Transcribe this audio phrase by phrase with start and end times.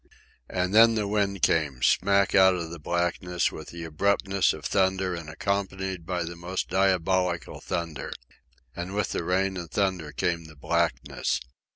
[0.49, 5.13] And then the wind came, smack out of the blackness, with the abruptness of thunder
[5.13, 8.11] and accompanied by the most diabolical thunder.
[8.75, 11.39] And with the rain and thunder came the blackness.